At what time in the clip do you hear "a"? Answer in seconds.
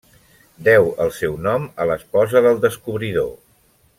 1.85-1.87